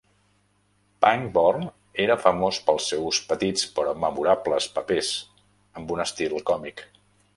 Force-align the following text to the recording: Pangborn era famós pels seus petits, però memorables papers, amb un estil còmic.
Pangborn 1.03 1.67
era 2.05 2.15
famós 2.23 2.59
pels 2.69 2.87
seus 2.93 3.19
petits, 3.33 3.67
però 3.77 3.93
memorables 4.07 4.69
papers, 4.79 5.13
amb 5.83 5.95
un 5.97 6.03
estil 6.09 6.35
còmic. 6.53 6.85